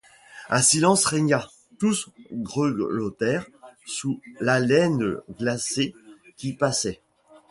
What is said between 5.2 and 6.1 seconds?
glacée